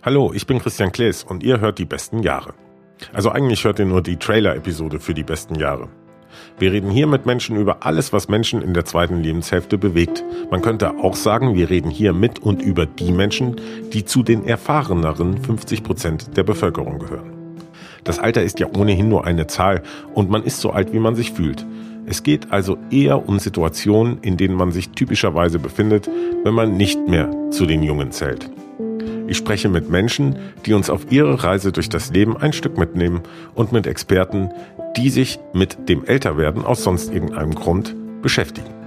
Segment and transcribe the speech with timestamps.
[0.00, 2.54] Hallo, ich bin Christian Klees und ihr hört die besten Jahre.
[3.12, 5.88] Also eigentlich hört ihr nur die Trailer-Episode für die besten Jahre.
[6.56, 10.24] Wir reden hier mit Menschen über alles, was Menschen in der zweiten Lebenshälfte bewegt.
[10.52, 13.56] Man könnte auch sagen, wir reden hier mit und über die Menschen,
[13.92, 17.32] die zu den erfahreneren 50 Prozent der Bevölkerung gehören.
[18.04, 19.82] Das Alter ist ja ohnehin nur eine Zahl
[20.14, 21.66] und man ist so alt, wie man sich fühlt.
[22.06, 26.08] Es geht also eher um Situationen, in denen man sich typischerweise befindet,
[26.44, 28.48] wenn man nicht mehr zu den Jungen zählt.
[29.28, 33.20] Ich spreche mit Menschen, die uns auf ihre Reise durch das Leben ein Stück mitnehmen
[33.54, 34.50] und mit Experten,
[34.96, 38.77] die sich mit dem Älterwerden aus sonst irgendeinem Grund beschäftigen.